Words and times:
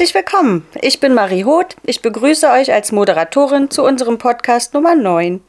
Herzlich 0.00 0.14
willkommen. 0.14 0.66
Ich 0.80 0.98
bin 0.98 1.12
Marie 1.12 1.44
Hoth. 1.44 1.76
Ich 1.84 2.00
begrüße 2.00 2.48
euch 2.48 2.72
als 2.72 2.90
Moderatorin 2.90 3.70
zu 3.70 3.84
unserem 3.84 4.16
Podcast 4.16 4.72
Nummer 4.72 4.94
9. 4.94 5.42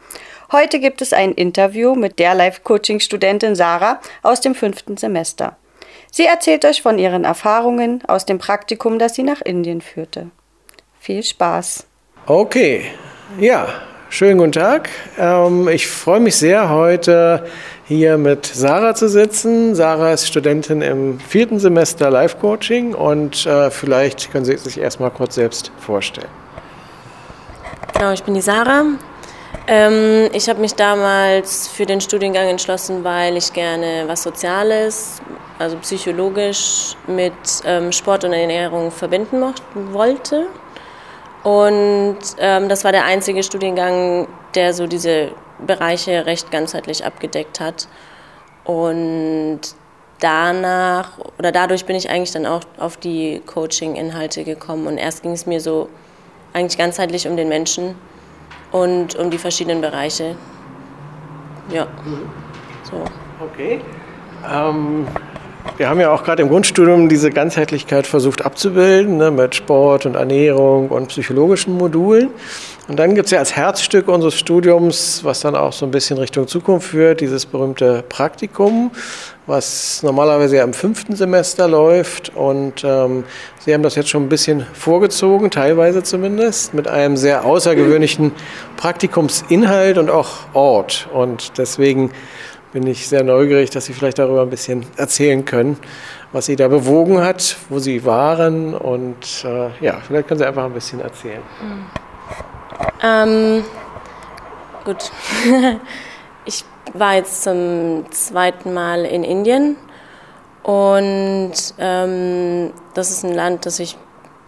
Heute 0.51 0.81
gibt 0.81 1.01
es 1.01 1.13
ein 1.13 1.31
Interview 1.31 1.95
mit 1.95 2.19
der 2.19 2.35
Life-Coaching-Studentin 2.35 3.55
Sarah 3.55 4.01
aus 4.23 4.41
dem 4.41 4.53
fünften 4.53 4.97
Semester. 4.97 5.55
Sie 6.11 6.25
erzählt 6.25 6.65
euch 6.65 6.81
von 6.81 6.99
ihren 6.99 7.23
Erfahrungen 7.23 8.03
aus 8.09 8.25
dem 8.25 8.39
Praktikum, 8.39 8.99
das 8.99 9.15
sie 9.15 9.23
nach 9.23 9.39
Indien 9.39 9.79
führte. 9.79 10.31
Viel 10.99 11.23
Spaß. 11.23 11.87
Okay, 12.25 12.83
ja, 13.39 13.69
schönen 14.11 14.37
guten 14.37 14.51
Tag. 14.51 14.89
Ähm, 15.17 15.69
ich 15.69 15.87
freue 15.87 16.19
mich 16.19 16.35
sehr, 16.35 16.69
heute 16.69 17.45
hier 17.85 18.17
mit 18.17 18.45
Sarah 18.45 18.93
zu 18.93 19.07
sitzen. 19.07 19.73
Sarah 19.73 20.11
ist 20.11 20.27
Studentin 20.27 20.81
im 20.81 21.19
vierten 21.19 21.59
Semester 21.59 22.11
Life 22.11 22.37
Coaching 22.37 22.93
und 22.93 23.45
äh, 23.45 23.71
vielleicht 23.71 24.31
können 24.31 24.43
Sie 24.43 24.57
sich 24.57 24.77
erstmal 24.77 25.11
kurz 25.11 25.35
selbst 25.35 25.71
vorstellen. 25.79 26.27
Genau, 27.93 28.11
ich 28.11 28.23
bin 28.23 28.33
die 28.33 28.41
Sarah. 28.41 28.83
Ähm, 29.67 30.29
ich 30.33 30.49
habe 30.49 30.59
mich 30.59 30.75
damals 30.75 31.69
für 31.69 31.85
den 31.85 32.01
Studiengang 32.01 32.49
entschlossen, 32.49 33.05
weil 33.05 33.37
ich 33.37 33.53
gerne 33.53 34.03
was 34.07 34.23
Soziales, 34.23 35.21
also 35.57 35.77
psychologisch 35.77 36.95
mit 37.07 37.33
ähm, 37.65 37.93
Sport 37.93 38.25
und 38.25 38.33
Ernährung 38.33 38.91
verbinden 38.91 39.41
wollte. 39.73 40.47
Und 41.43 42.19
ähm, 42.37 42.69
das 42.69 42.83
war 42.83 42.91
der 42.91 43.05
einzige 43.05 43.41
Studiengang, 43.43 44.27
der 44.53 44.73
so 44.73 44.85
diese 44.85 45.31
Bereiche 45.65 46.25
recht 46.25 46.51
ganzheitlich 46.51 47.05
abgedeckt 47.05 47.59
hat. 47.59 47.87
Und 48.63 49.61
danach 50.19 51.17
oder 51.39 51.51
dadurch 51.51 51.85
bin 51.85 51.95
ich 51.95 52.09
eigentlich 52.09 52.31
dann 52.31 52.45
auch 52.45 52.61
auf 52.77 52.97
die 52.97 53.41
Coaching-Inhalte 53.45 54.43
gekommen. 54.43 54.87
Und 54.87 54.97
erst 54.97 55.23
ging 55.23 55.31
es 55.31 55.45
mir 55.45 55.59
so 55.59 55.89
eigentlich 56.53 56.77
ganzheitlich 56.77 57.27
um 57.27 57.37
den 57.37 57.49
Menschen 57.49 57.95
und 58.71 59.15
um 59.15 59.29
die 59.29 59.37
verschiedenen 59.37 59.81
Bereiche. 59.81 60.35
Ja. 61.71 61.87
So. 62.83 63.03
Okay. 63.43 63.81
Ähm, 64.49 65.07
wir 65.77 65.89
haben 65.89 65.99
ja 65.99 66.11
auch 66.11 66.23
gerade 66.23 66.41
im 66.41 66.49
Grundstudium 66.49 67.09
diese 67.09 67.29
Ganzheitlichkeit 67.29 68.07
versucht 68.07 68.43
abzubilden, 68.45 69.17
ne, 69.17 69.31
mit 69.31 69.55
Sport 69.55 70.05
und 70.05 70.15
Ernährung 70.15 70.89
und 70.89 71.07
psychologischen 71.07 71.77
Modulen. 71.77 72.29
Und 72.87 72.97
dann 72.97 73.15
gibt 73.15 73.25
es 73.25 73.31
ja 73.31 73.39
als 73.39 73.55
Herzstück 73.55 74.07
unseres 74.07 74.37
Studiums, 74.37 75.23
was 75.23 75.39
dann 75.39 75.55
auch 75.55 75.71
so 75.71 75.85
ein 75.85 75.91
bisschen 75.91 76.17
Richtung 76.17 76.47
Zukunft 76.47 76.89
führt, 76.89 77.21
dieses 77.21 77.45
berühmte 77.45 78.03
Praktikum, 78.09 78.91
was 79.47 80.03
normalerweise 80.03 80.57
ja 80.57 80.63
im 80.63 80.73
fünften 80.73 81.15
Semester 81.15 81.67
läuft. 81.67 82.35
Und 82.35 82.83
ähm, 82.83 83.23
Sie 83.59 83.73
haben 83.73 83.83
das 83.83 83.95
jetzt 83.95 84.09
schon 84.09 84.23
ein 84.23 84.29
bisschen 84.29 84.65
vorgezogen, 84.73 85.51
teilweise 85.51 86.03
zumindest, 86.03 86.73
mit 86.73 86.87
einem 86.87 87.15
sehr 87.17 87.45
außergewöhnlichen 87.45 88.33
Praktikumsinhalt 88.77 89.97
und 89.97 90.09
auch 90.09 90.29
Ort. 90.53 91.07
Und 91.13 91.57
deswegen 91.57 92.11
bin 92.71 92.87
ich 92.87 93.07
sehr 93.07 93.23
neugierig, 93.23 93.69
dass 93.69 93.85
Sie 93.85 93.93
vielleicht 93.93 94.19
darüber 94.19 94.41
ein 94.41 94.49
bisschen 94.49 94.85
erzählen 94.95 95.43
können, 95.43 95.77
was 96.31 96.45
Sie 96.45 96.55
da 96.55 96.67
bewogen 96.67 97.21
hat, 97.21 97.57
wo 97.69 97.79
Sie 97.79 98.05
waren 98.05 98.73
und 98.73 99.43
äh, 99.43 99.69
ja, 99.83 99.99
vielleicht 100.05 100.27
können 100.27 100.39
Sie 100.39 100.45
einfach 100.45 100.65
ein 100.65 100.73
bisschen 100.73 101.01
erzählen. 101.01 101.41
Ähm, 103.03 103.63
gut. 104.85 105.11
ich 106.45 106.63
war 106.93 107.15
jetzt 107.15 107.43
zum 107.43 108.05
zweiten 108.11 108.73
Mal 108.73 109.05
in 109.05 109.23
Indien 109.23 109.75
und 110.63 111.53
ähm, 111.77 112.71
das 112.93 113.11
ist 113.11 113.23
ein 113.23 113.33
Land, 113.33 113.65
das, 113.65 113.79
ich, 113.79 113.97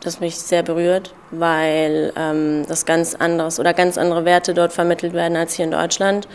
das 0.01 0.19
mich 0.19 0.37
sehr 0.37 0.63
berührt, 0.63 1.13
weil 1.31 2.13
ähm, 2.15 2.65
das 2.67 2.85
ganz 2.85 3.15
anderes 3.15 3.59
oder 3.59 3.73
ganz 3.73 3.97
andere 3.97 4.23
Werte 4.23 4.53
dort 4.53 4.71
vermittelt 4.71 5.13
werden 5.13 5.35
als 5.35 5.53
hier 5.53 5.65
in 5.65 5.71
Deutschland. 5.71 6.27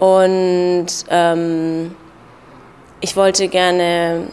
Und 0.00 0.86
ähm, 1.10 1.94
ich 3.02 3.16
wollte 3.16 3.48
gerne 3.48 4.28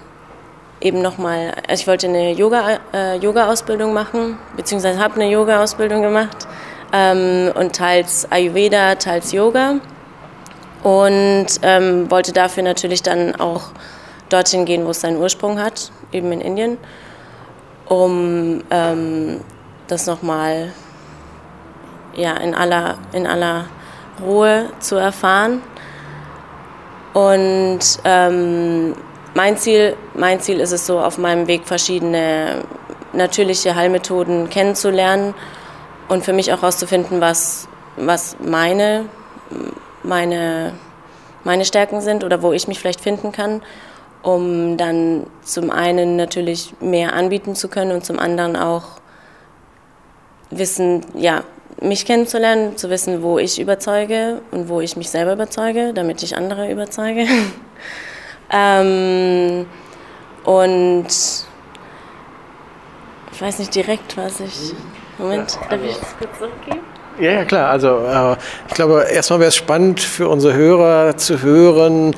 eben 0.79 1.01
nochmal, 1.01 1.55
also 1.67 1.81
ich 1.81 1.87
wollte 1.87 2.07
eine 2.07 2.31
Yoga, 2.31 2.79
äh, 2.93 3.17
Yoga-Ausbildung 3.17 3.91
machen, 3.93 4.37
beziehungsweise 4.55 4.97
habe 4.97 5.15
eine 5.15 5.29
Yoga-Ausbildung 5.29 6.01
gemacht 6.01 6.47
ähm, 6.93 7.51
und 7.53 7.75
teils 7.75 8.31
Ayurveda, 8.31 8.95
teils 8.95 9.33
Yoga. 9.33 9.81
Und 10.83 11.47
ähm, 11.63 12.09
wollte 12.09 12.31
dafür 12.31 12.63
natürlich 12.63 13.03
dann 13.03 13.35
auch 13.35 13.71
dorthin 14.29 14.63
gehen, 14.63 14.85
wo 14.85 14.91
es 14.91 15.01
seinen 15.01 15.17
Ursprung 15.17 15.59
hat, 15.59 15.91
eben 16.13 16.31
in 16.31 16.39
Indien, 16.39 16.77
um 17.89 18.63
ähm, 18.69 19.41
das 19.87 20.07
nochmal 20.07 20.71
ja, 22.15 22.37
in 22.37 22.55
aller, 22.55 22.97
in 23.11 23.27
aller 23.27 23.65
Ruhe 24.21 24.69
zu 24.79 24.95
erfahren. 24.95 25.61
Und 27.13 27.79
ähm, 28.03 28.95
mein, 29.33 29.57
Ziel, 29.57 29.95
mein 30.13 30.39
Ziel 30.39 30.59
ist 30.59 30.71
es 30.71 30.85
so, 30.85 30.99
auf 30.99 31.17
meinem 31.17 31.47
Weg 31.47 31.65
verschiedene 31.65 32.63
natürliche 33.13 33.75
Heilmethoden 33.75 34.49
kennenzulernen 34.49 35.33
und 36.07 36.23
für 36.23 36.33
mich 36.33 36.53
auch 36.53 36.61
herauszufinden, 36.61 37.21
was, 37.21 37.67
was 37.95 38.37
meine, 38.39 39.05
meine, 40.03 40.73
meine 41.43 41.65
Stärken 41.65 42.01
sind 42.01 42.23
oder 42.23 42.41
wo 42.41 42.53
ich 42.53 42.67
mich 42.67 42.79
vielleicht 42.79 43.01
finden 43.01 43.31
kann, 43.31 43.61
um 44.21 44.77
dann 44.77 45.25
zum 45.43 45.71
einen 45.71 46.15
natürlich 46.15 46.73
mehr 46.79 47.13
anbieten 47.13 47.55
zu 47.55 47.67
können 47.67 47.91
und 47.91 48.05
zum 48.05 48.19
anderen 48.19 48.55
auch 48.55 48.99
wissen, 50.49 51.05
ja, 51.13 51.43
mich 51.81 52.05
kennenzulernen, 52.05 52.77
zu 52.77 52.89
wissen, 52.89 53.21
wo 53.21 53.37
ich 53.39 53.59
überzeuge 53.59 54.41
und 54.51 54.69
wo 54.69 54.81
ich 54.81 54.97
mich 54.97 55.09
selber 55.09 55.33
überzeuge, 55.33 55.93
damit 55.93 56.23
ich 56.23 56.35
andere 56.35 56.71
überzeuge. 56.71 57.25
ähm, 58.51 59.65
und 60.43 61.07
ich 63.31 63.41
weiß 63.41 63.59
nicht 63.59 63.75
direkt, 63.75 64.17
was 64.17 64.39
ich. 64.39 64.73
Moment, 65.19 65.51
ja, 65.51 65.61
also, 65.69 65.69
darf 65.69 65.91
ich 65.91 65.97
das 65.97 66.17
kurz 66.17 66.37
zurückgeben? 66.39 66.96
Ja, 67.19 67.31
ja, 67.31 67.45
klar. 67.45 67.71
Also 67.71 67.97
äh, 68.05 68.35
ich 68.67 68.75
glaube, 68.75 69.07
erstmal 69.11 69.39
wäre 69.39 69.49
es 69.49 69.55
spannend 69.55 69.99
für 69.99 70.29
unsere 70.29 70.53
Hörer 70.53 71.17
zu 71.17 71.41
hören, 71.41 72.15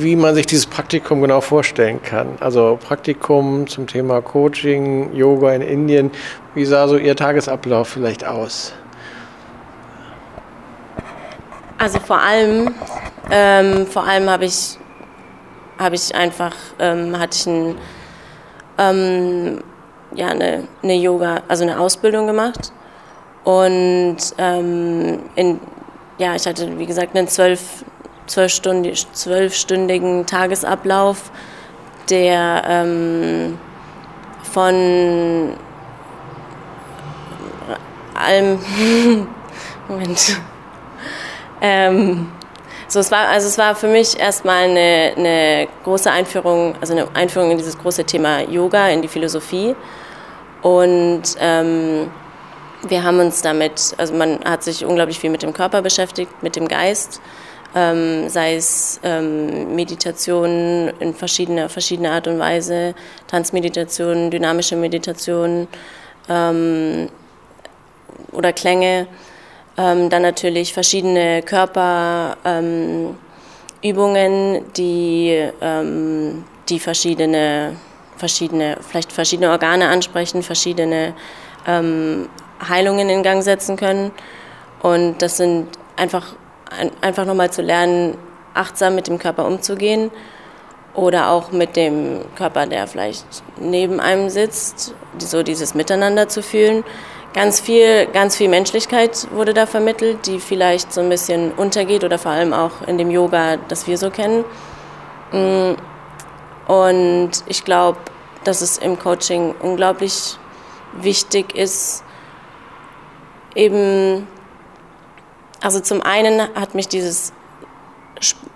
wie 0.00 0.16
man 0.16 0.34
sich 0.34 0.44
dieses 0.44 0.66
Praktikum 0.66 1.22
genau 1.22 1.40
vorstellen 1.40 2.02
kann. 2.02 2.36
Also 2.40 2.78
Praktikum 2.82 3.66
zum 3.66 3.86
Thema 3.86 4.20
Coaching, 4.20 5.14
Yoga 5.14 5.54
in 5.54 5.62
Indien. 5.62 6.10
Wie 6.54 6.66
sah 6.66 6.88
so 6.88 6.98
Ihr 6.98 7.16
Tagesablauf 7.16 7.88
vielleicht 7.88 8.26
aus? 8.26 8.74
Also 11.78 11.98
vor 11.98 12.20
allem, 12.20 12.74
ähm, 13.30 13.86
vor 13.86 14.06
allem 14.06 14.28
habe 14.28 14.44
ich, 14.44 14.76
habe 15.78 15.94
ich 15.94 16.14
einfach, 16.14 16.54
ähm, 16.78 17.18
hatte 17.18 17.34
ich 17.34 17.46
ein, 17.46 17.76
ähm, 18.76 19.64
ja, 20.14 20.26
eine, 20.28 20.64
eine 20.82 20.96
Yoga, 20.96 21.42
also 21.48 21.62
eine 21.62 21.78
Ausbildung 21.80 22.26
gemacht 22.26 22.72
und 23.48 24.18
ähm, 24.36 25.20
in, 25.34 25.58
ja, 26.18 26.34
ich 26.34 26.46
hatte 26.46 26.78
wie 26.78 26.84
gesagt 26.84 27.16
einen 27.16 27.28
zwölf, 27.28 27.82
zwölfstündigen 28.26 30.26
Tagesablauf, 30.26 31.32
der 32.10 32.62
ähm, 32.68 33.58
von 34.42 35.54
allem 38.12 38.58
Moment 39.88 40.40
ähm, 41.62 42.30
so, 42.86 43.00
es 43.00 43.10
war, 43.10 43.28
also 43.28 43.48
es 43.48 43.56
war 43.56 43.74
für 43.74 43.88
mich 43.88 44.20
erstmal 44.20 44.64
eine, 44.64 45.14
eine 45.16 45.68
große 45.84 46.10
Einführung, 46.10 46.74
also 46.82 46.92
eine 46.92 47.08
Einführung 47.14 47.52
in 47.52 47.56
dieses 47.56 47.78
große 47.78 48.04
Thema 48.04 48.42
Yoga, 48.42 48.88
in 48.88 49.00
die 49.00 49.08
Philosophie. 49.08 49.74
Und 50.60 51.22
ähm, 51.40 52.10
wir 52.86 53.02
haben 53.02 53.18
uns 53.18 53.42
damit, 53.42 53.94
also 53.96 54.14
man 54.14 54.40
hat 54.44 54.62
sich 54.62 54.84
unglaublich 54.84 55.18
viel 55.18 55.30
mit 55.30 55.42
dem 55.42 55.52
Körper 55.52 55.82
beschäftigt, 55.82 56.42
mit 56.42 56.56
dem 56.56 56.68
Geist, 56.68 57.20
ähm, 57.74 58.28
sei 58.28 58.54
es 58.54 59.00
ähm, 59.02 59.74
Meditation 59.74 60.90
in 61.00 61.14
verschiedener 61.14 61.68
verschiedene 61.68 62.12
Art 62.12 62.26
und 62.26 62.38
Weise, 62.38 62.94
Tanzmeditation, 63.26 64.30
dynamische 64.30 64.76
Meditation 64.76 65.68
ähm, 66.28 67.08
oder 68.32 68.52
Klänge. 68.52 69.06
Ähm, 69.76 70.08
dann 70.10 70.22
natürlich 70.22 70.72
verschiedene 70.72 71.42
Körperübungen, 71.42 73.14
ähm, 73.84 74.64
die, 74.76 75.48
ähm, 75.60 76.44
die 76.68 76.80
verschiedene, 76.80 77.76
verschiedene, 78.16 78.78
vielleicht 78.88 79.12
verschiedene 79.12 79.50
Organe 79.50 79.88
ansprechen, 79.88 80.42
verschiedene 80.42 81.14
ähm, 81.66 82.28
Heilungen 82.66 83.08
in 83.08 83.22
Gang 83.22 83.42
setzen 83.42 83.76
können. 83.76 84.10
Und 84.82 85.22
das 85.22 85.36
sind 85.36 85.68
einfach, 85.96 86.34
ein, 86.70 86.90
einfach 87.00 87.24
nochmal 87.24 87.50
zu 87.50 87.62
lernen, 87.62 88.16
achtsam 88.54 88.94
mit 88.94 89.08
dem 89.08 89.18
Körper 89.18 89.46
umzugehen 89.46 90.10
oder 90.94 91.30
auch 91.30 91.52
mit 91.52 91.76
dem 91.76 92.24
Körper, 92.36 92.66
der 92.66 92.86
vielleicht 92.86 93.24
neben 93.60 94.00
einem 94.00 94.30
sitzt, 94.30 94.94
so 95.18 95.42
dieses 95.42 95.74
Miteinander 95.74 96.28
zu 96.28 96.42
fühlen. 96.42 96.84
Ganz 97.34 97.60
viel, 97.60 98.06
ganz 98.06 98.36
viel 98.36 98.48
Menschlichkeit 98.48 99.28
wurde 99.32 99.54
da 99.54 99.66
vermittelt, 99.66 100.26
die 100.26 100.40
vielleicht 100.40 100.92
so 100.92 101.00
ein 101.00 101.08
bisschen 101.08 101.52
untergeht 101.52 102.02
oder 102.02 102.18
vor 102.18 102.32
allem 102.32 102.52
auch 102.52 102.86
in 102.86 102.98
dem 102.98 103.10
Yoga, 103.10 103.58
das 103.68 103.86
wir 103.86 103.98
so 103.98 104.10
kennen. 104.10 104.44
Mm. 105.30 105.74
Und 106.66 107.30
ich 107.46 107.64
glaube, 107.64 107.98
dass 108.44 108.60
es 108.60 108.78
im 108.78 108.98
Coaching 108.98 109.54
unglaublich 109.60 110.36
wichtig 111.00 111.54
ist, 111.54 112.02
eben, 113.54 114.26
also 115.60 115.80
zum 115.80 116.02
einen 116.02 116.40
hat 116.54 116.74
mich 116.74 116.88
dieses 116.88 117.32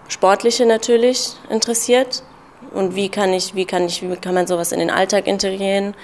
Sportliche 0.08 0.66
natürlich 0.66 1.32
interessiert. 1.50 2.22
Und 2.72 2.94
wie 2.94 3.08
kann 3.08 3.32
ich, 3.32 3.54
wie 3.54 3.64
kann 3.64 3.84
ich, 3.84 4.02
wie 4.02 4.16
kann 4.16 4.34
man 4.34 4.46
sowas 4.46 4.72
in 4.72 4.78
den 4.78 4.90
Alltag 4.90 5.26
integrieren? 5.26 5.94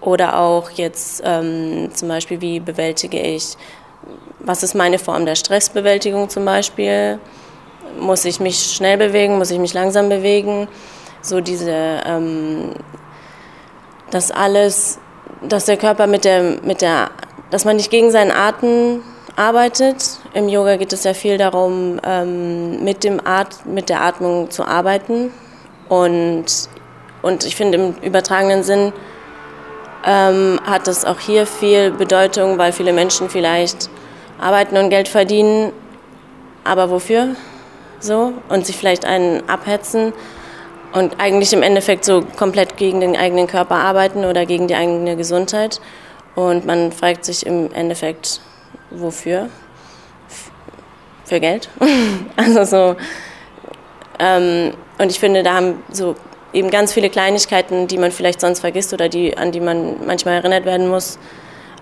Oder 0.00 0.38
auch 0.38 0.70
jetzt 0.70 1.22
ähm, 1.24 1.90
zum 1.92 2.08
Beispiel, 2.08 2.40
wie 2.40 2.60
bewältige 2.60 3.20
ich, 3.20 3.56
was 4.38 4.62
ist 4.62 4.74
meine 4.74 4.98
Form 4.98 5.26
der 5.26 5.34
Stressbewältigung 5.34 6.28
zum 6.28 6.44
Beispiel, 6.44 7.18
muss 7.98 8.24
ich 8.24 8.38
mich 8.38 8.58
schnell 8.58 8.96
bewegen, 8.96 9.38
muss 9.38 9.50
ich 9.50 9.58
mich 9.58 9.74
langsam 9.74 10.08
bewegen, 10.08 10.68
so 11.20 11.40
diese, 11.40 12.00
ähm, 12.06 12.74
das 14.10 14.30
alles, 14.30 14.98
dass 15.42 15.64
der 15.64 15.76
Körper 15.76 16.06
mit 16.06 16.24
der, 16.24 16.60
mit 16.62 16.80
der, 16.80 17.10
dass 17.50 17.64
man 17.64 17.76
nicht 17.76 17.90
gegen 17.90 18.10
seinen 18.10 18.30
Atem 18.30 19.02
arbeitet. 19.36 20.18
Im 20.34 20.48
Yoga 20.48 20.76
geht 20.76 20.92
es 20.92 21.04
sehr 21.04 21.14
viel 21.14 21.38
darum, 21.38 22.00
ähm, 22.04 22.82
mit, 22.84 23.04
dem 23.04 23.20
At 23.24 23.64
mit 23.66 23.88
der 23.88 24.02
Atmung 24.02 24.50
zu 24.50 24.64
arbeiten. 24.64 25.32
Und, 25.88 26.46
und 27.22 27.44
ich 27.44 27.56
finde 27.56 27.78
im 27.78 27.94
übertragenen 28.02 28.62
Sinn 28.62 28.92
ähm, 30.04 30.60
hat 30.64 30.86
das 30.86 31.04
auch 31.04 31.20
hier 31.20 31.46
viel 31.46 31.90
Bedeutung, 31.90 32.58
weil 32.58 32.72
viele 32.72 32.92
Menschen 32.92 33.28
vielleicht 33.30 33.88
arbeiten 34.38 34.76
und 34.76 34.90
Geld 34.90 35.08
verdienen, 35.08 35.72
aber 36.64 36.90
wofür? 36.90 37.36
So, 38.00 38.34
und 38.48 38.64
sich 38.64 38.76
vielleicht 38.76 39.04
einen 39.04 39.48
abhetzen 39.48 40.12
und 40.92 41.20
eigentlich 41.20 41.52
im 41.52 41.62
Endeffekt 41.62 42.04
so 42.04 42.22
komplett 42.36 42.76
gegen 42.76 43.00
den 43.00 43.16
eigenen 43.16 43.48
Körper 43.48 43.74
arbeiten 43.74 44.24
oder 44.24 44.46
gegen 44.46 44.68
die 44.68 44.76
eigene 44.76 45.16
Gesundheit. 45.16 45.80
Und 46.38 46.64
man 46.66 46.92
fragt 46.92 47.24
sich 47.24 47.44
im 47.44 47.72
Endeffekt, 47.72 48.40
wofür? 48.90 49.48
Für 51.24 51.40
Geld. 51.40 51.68
also 52.36 52.62
so. 52.62 52.96
Ähm, 54.20 54.72
und 54.98 55.10
ich 55.10 55.18
finde, 55.18 55.42
da 55.42 55.54
haben 55.54 55.82
so 55.90 56.14
eben 56.52 56.70
ganz 56.70 56.92
viele 56.92 57.10
Kleinigkeiten, 57.10 57.88
die 57.88 57.98
man 57.98 58.12
vielleicht 58.12 58.40
sonst 58.40 58.60
vergisst 58.60 58.92
oder 58.92 59.08
die, 59.08 59.36
an 59.36 59.50
die 59.50 59.58
man 59.58 60.06
manchmal 60.06 60.34
erinnert 60.34 60.64
werden 60.64 60.86
muss. 60.86 61.18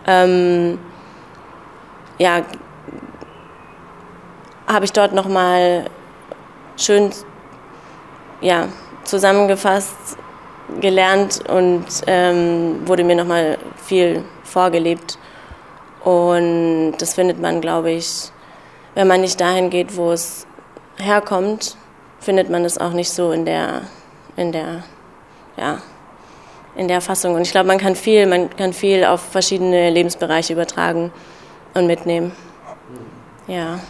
Ähm, 0.06 0.78
ja, 2.16 2.40
habe 4.66 4.86
ich 4.86 4.92
dort 4.92 5.12
nochmal 5.12 5.84
schön 6.78 7.10
ja, 8.40 8.68
zusammengefasst, 9.04 10.16
gelernt 10.80 11.48
und 11.48 11.86
ähm, 12.06 12.86
wurde 12.86 13.04
mir 13.04 13.16
nochmal 13.16 13.58
viel 13.84 14.24
vorgelebt. 14.44 15.18
Und 16.04 16.94
das 16.98 17.14
findet 17.14 17.40
man, 17.40 17.60
glaube 17.60 17.90
ich, 17.90 18.30
wenn 18.94 19.08
man 19.08 19.20
nicht 19.20 19.40
dahin 19.40 19.70
geht, 19.70 19.96
wo 19.96 20.12
es 20.12 20.46
herkommt, 20.98 21.76
findet 22.20 22.48
man 22.50 22.64
es 22.64 22.78
auch 22.78 22.92
nicht 22.92 23.10
so 23.10 23.32
in 23.32 23.44
der, 23.44 23.82
in 24.36 24.52
der, 24.52 24.84
ja, 25.56 25.82
in 26.76 26.88
der 26.88 27.00
Fassung. 27.00 27.34
Und 27.34 27.42
ich 27.42 27.50
glaube, 27.50 27.66
man 27.66 27.78
kann 27.78 27.96
viel, 27.96 28.26
man 28.26 28.50
kann 28.54 28.72
viel 28.72 29.04
auf 29.04 29.20
verschiedene 29.20 29.90
Lebensbereiche 29.90 30.52
übertragen 30.52 31.12
und 31.74 31.86
mitnehmen. 31.86 32.32
Ja. 33.46 33.80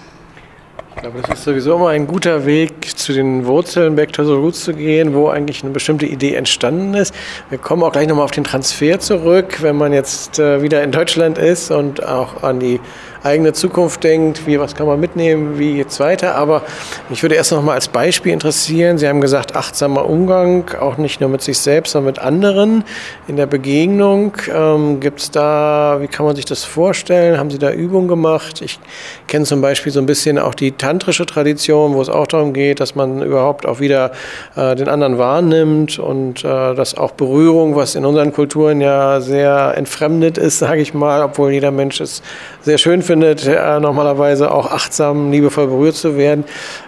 Ich 0.97 1.03
glaube, 1.03 1.21
das 1.21 1.39
ist 1.39 1.45
sowieso 1.45 1.77
immer 1.77 1.91
ein 1.91 2.07
guter 2.07 2.47
Weg, 2.47 2.97
zu 2.97 3.13
den 3.13 3.45
Wurzeln 3.45 3.97
Back 3.97 4.15
to 4.15 4.25
the 4.25 4.33
Roots 4.33 4.65
zu 4.65 4.73
gehen, 4.73 5.15
wo 5.15 5.29
eigentlich 5.29 5.63
eine 5.63 5.73
bestimmte 5.73 6.07
Idee 6.07 6.35
entstanden 6.35 6.95
ist. 6.95 7.15
Wir 7.51 7.59
kommen 7.59 7.83
auch 7.83 7.93
gleich 7.93 8.09
nochmal 8.09 8.25
auf 8.25 8.31
den 8.31 8.45
Transfer 8.45 8.99
zurück, 8.99 9.59
wenn 9.61 9.77
man 9.77 9.93
jetzt 9.93 10.39
äh, 10.39 10.63
wieder 10.63 10.83
in 10.83 10.93
Deutschland 10.93 11.37
ist 11.37 11.71
und 11.71 12.05
auch 12.05 12.43
an 12.43 12.61
die 12.61 12.81
eigene 13.27 13.53
Zukunft 13.53 14.05
denkt, 14.05 14.47
wie, 14.47 14.59
was 14.59 14.75
kann 14.75 14.87
man 14.87 15.01
mitnehmen, 15.01 15.59
wie 15.59 15.75
geht 15.75 15.89
es 15.89 16.01
weiter. 16.01 16.37
Aber 16.37 16.63
mich 17.09 17.23
würde 17.23 17.35
erst 17.35 17.53
noch 17.53 17.63
mal 17.63 17.75
als 17.75 17.89
Beispiel 17.89 18.33
interessieren, 18.33 18.99
Sie 18.99 19.09
haben 19.09 19.21
gesagt, 19.21 19.57
achtsamer 19.57 20.09
Umgang, 20.09 20.71
auch 20.81 20.97
nicht 20.97 21.21
nur 21.21 21.29
mit 21.29 21.43
sich 21.43 21.59
selbst, 21.59 21.93
sondern 21.93 22.15
mit 22.15 22.19
anderen 22.21 22.85
in 23.27 23.37
der 23.37 23.47
Begegnung. 23.47 24.33
Ähm, 24.55 25.01
Gibt 25.01 25.21
es 25.21 25.31
da, 25.31 25.99
wie 26.01 26.07
kann 26.07 26.25
man 26.25 26.37
sich 26.37 26.45
das 26.45 26.65
vorstellen? 26.65 27.39
Haben 27.39 27.51
Sie 27.51 27.59
da 27.59 27.73
Übungen 27.73 28.09
gemacht? 28.09 28.63
Ich 28.63 28.79
kenne 29.27 29.45
zum 29.45 29.61
Beispiel 29.61 29.93
so 29.93 30.01
ein 30.01 30.07
bisschen 30.07 30.39
auch 30.39 30.55
die 30.55 30.73
tantrische 30.87 31.27
Tradition, 31.27 31.95
wo 31.95 32.01
es 32.01 32.09
auch 32.09 32.29
darum 32.29 32.53
geht, 32.53 32.79
dass 32.79 32.95
man 32.95 33.21
überhaupt 33.21 33.67
auch 33.67 33.81
wieder 33.81 34.13
äh, 34.55 34.77
den 34.77 34.89
anderen 34.89 35.19
wahrnimmt 35.19 35.99
und 35.99 36.45
äh, 36.45 36.75
dass 36.77 36.97
auch 36.97 37.11
Berührung, 37.11 37.75
was 37.75 37.97
in 37.97 38.05
unseren 38.05 38.33
Kulturen 38.33 38.81
ja 38.81 39.21
sehr 39.21 39.75
entfremdet 39.77 40.39
ist, 40.39 40.59
sage 40.61 40.81
ich 40.81 40.95
mal, 40.95 41.25
obwohl 41.25 41.51
jeder 41.51 41.73
Mensch 41.73 42.01
es 42.01 42.23
sehr 42.63 42.79
schön 42.79 43.03
findet, 43.03 43.45
äh, 43.45 43.81
normalerweise 43.81 44.53
auch 44.53 44.71
achtsam, 44.71 45.33
liebevoll 45.33 45.67
berührt 45.67 45.97
zu 45.97 46.17
werden. 46.17 46.45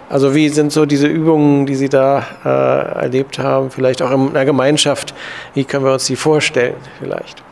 Also 0.07 0.33
wie 0.33 0.47
sind 0.47 0.71
so 0.71 0.85
diese 0.85 1.07
Übungen, 1.07 1.65
die 1.65 1.75
Sie 1.75 1.89
da 1.89 2.23
äh, 2.45 3.01
erlebt 3.01 3.37
haben, 3.37 3.69
vielleicht 3.69 4.01
auch 4.01 4.11
in 4.11 4.29
einer 4.29 4.45
Gemeinschaft, 4.45 5.13
wie 5.55 5.65
können 5.65 5.83
wir 5.83 5.91
uns 5.91 6.05
die 6.05 6.15
vorstellen 6.15 6.75
vielleicht? 6.99 7.43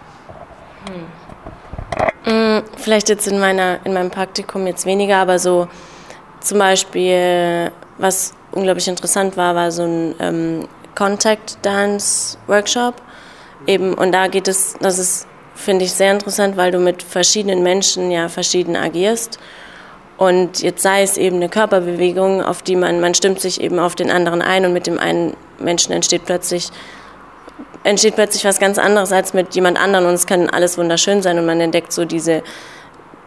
Hm. 2.25 2.63
Vielleicht 2.77 3.09
jetzt 3.09 3.27
in, 3.27 3.39
meiner, 3.39 3.79
in 3.83 3.93
meinem 3.93 4.11
Praktikum 4.11 4.65
jetzt 4.65 4.85
weniger, 4.85 5.17
aber 5.17 5.39
so 5.39 5.67
zum 6.39 6.59
Beispiel, 6.59 7.71
was 7.97 8.33
unglaublich 8.51 8.87
interessant 8.87 9.37
war, 9.37 9.55
war 9.55 9.71
so 9.71 9.83
ein 9.83 10.15
ähm, 10.19 10.67
Contact 10.95 11.57
Dance 11.61 12.37
Workshop. 12.47 12.95
Eben, 13.65 13.93
und 13.93 14.11
da 14.11 14.27
geht 14.27 14.47
es, 14.47 14.75
das 14.79 14.99
ist 14.99 15.27
finde 15.57 15.85
ich 15.85 15.91
sehr 15.91 16.11
interessant, 16.11 16.55
weil 16.55 16.71
du 16.71 16.79
mit 16.79 17.03
verschiedenen 17.03 17.63
Menschen 17.63 18.11
ja 18.11 18.29
verschieden 18.29 18.75
agierst. 18.75 19.39
Und 20.17 20.61
jetzt 20.61 20.81
sei 20.81 21.03
es 21.03 21.17
eben 21.17 21.37
eine 21.37 21.49
Körperbewegung, 21.49 22.41
auf 22.41 22.61
die 22.61 22.75
man, 22.75 22.99
man 22.99 23.13
stimmt 23.13 23.39
sich 23.39 23.61
eben 23.61 23.77
auf 23.77 23.95
den 23.95 24.09
anderen 24.09 24.41
ein 24.41 24.65
und 24.65 24.73
mit 24.73 24.87
dem 24.87 24.97
einen 24.97 25.35
Menschen 25.59 25.91
entsteht 25.91 26.25
plötzlich, 26.25 26.69
entsteht 27.83 28.15
plötzlich 28.15 28.45
was 28.45 28.59
ganz 28.59 28.79
anderes 28.79 29.11
als 29.11 29.33
mit 29.33 29.53
jemand 29.53 29.79
anderem 29.79 30.07
und 30.07 30.13
es 30.13 30.25
kann 30.25 30.49
alles 30.49 30.77
wunderschön 30.77 31.21
sein 31.21 31.37
und 31.37 31.45
man 31.45 31.61
entdeckt 31.61 31.91
so 31.91 32.05
diese 32.05 32.41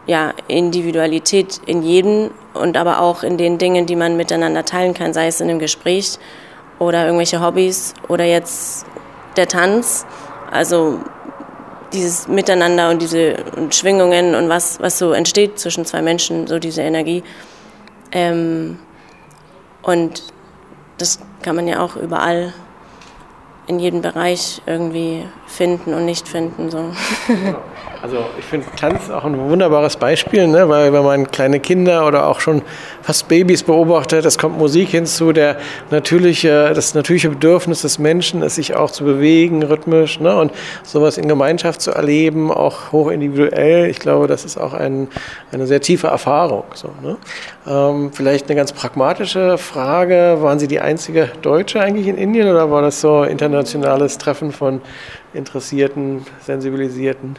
ja, 0.07 0.33
Individualität 0.47 1.61
in 1.65 1.83
jedem 1.83 2.31
und 2.53 2.77
aber 2.77 3.01
auch 3.01 3.23
in 3.23 3.37
den 3.37 3.57
Dingen, 3.57 3.85
die 3.85 3.95
man 3.95 4.17
miteinander 4.17 4.65
teilen 4.65 4.93
kann, 4.93 5.13
sei 5.13 5.27
es 5.27 5.41
in 5.41 5.49
einem 5.49 5.59
Gespräch 5.59 6.17
oder 6.79 7.05
irgendwelche 7.05 7.41
Hobbys 7.41 7.93
oder 8.07 8.25
jetzt 8.25 8.85
der 9.37 9.47
Tanz. 9.47 10.05
Also 10.49 10.99
dieses 11.93 12.27
Miteinander 12.27 12.89
und 12.89 13.01
diese 13.01 13.35
Schwingungen 13.69 14.35
und 14.35 14.49
was, 14.49 14.79
was 14.79 14.97
so 14.97 15.11
entsteht 15.11 15.59
zwischen 15.59 15.85
zwei 15.85 16.01
Menschen, 16.01 16.47
so 16.47 16.59
diese 16.59 16.81
Energie. 16.81 17.23
Ähm, 18.11 18.79
und 19.81 20.23
das 20.97 21.19
kann 21.41 21.55
man 21.55 21.67
ja 21.67 21.83
auch 21.83 21.95
überall 21.95 22.53
in 23.67 23.79
jedem 23.79 24.01
Bereich 24.01 24.61
irgendwie 24.65 25.25
finden 25.47 25.93
und 25.93 26.05
nicht 26.05 26.27
finden. 26.27 26.69
So. 26.69 26.91
Also 28.01 28.25
ich 28.39 28.45
finde 28.45 28.65
Tanz 28.75 29.11
auch 29.11 29.25
ein 29.25 29.37
wunderbares 29.37 29.95
Beispiel, 29.95 30.47
ne? 30.47 30.67
weil 30.67 30.91
wenn 30.91 31.03
man 31.03 31.29
kleine 31.29 31.59
Kinder 31.59 32.07
oder 32.07 32.27
auch 32.27 32.39
schon 32.39 32.63
fast 33.03 33.27
Babys 33.27 33.61
beobachtet, 33.61 34.25
es 34.25 34.39
kommt 34.39 34.57
Musik 34.57 34.89
hinzu, 34.89 35.33
der 35.33 35.57
natürliche, 35.91 36.71
das 36.73 36.95
natürliche 36.95 37.29
Bedürfnis 37.29 37.83
des 37.83 37.99
Menschen 37.99 38.41
ist, 38.41 38.55
sich 38.55 38.75
auch 38.75 38.89
zu 38.89 39.03
bewegen, 39.03 39.61
rhythmisch 39.61 40.19
ne? 40.19 40.35
und 40.35 40.51
sowas 40.81 41.19
in 41.19 41.27
Gemeinschaft 41.27 41.79
zu 41.79 41.91
erleben, 41.91 42.51
auch 42.51 42.91
hoch 42.91 43.11
individuell. 43.11 43.87
Ich 43.87 43.99
glaube, 43.99 44.25
das 44.25 44.45
ist 44.45 44.57
auch 44.57 44.73
ein, 44.73 45.07
eine 45.51 45.67
sehr 45.67 45.81
tiefe 45.81 46.07
Erfahrung. 46.07 46.63
So, 46.73 46.89
ne? 47.03 47.17
ähm, 47.67 48.11
vielleicht 48.11 48.49
eine 48.49 48.55
ganz 48.55 48.73
pragmatische 48.73 49.59
Frage, 49.59 50.37
waren 50.41 50.57
Sie 50.57 50.67
die 50.67 50.79
einzige 50.79 51.29
Deutsche 51.43 51.79
eigentlich 51.79 52.07
in 52.07 52.17
Indien 52.17 52.49
oder 52.49 52.71
war 52.71 52.81
das 52.81 52.99
so 52.99 53.23
internationales 53.23 54.17
Treffen 54.17 54.51
von 54.51 54.81
Interessierten, 55.35 56.25
Sensibilisierten? 56.43 57.35